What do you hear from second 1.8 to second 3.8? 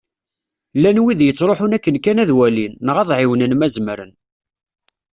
kan ad walin, neɣ ad ɛiwnen ma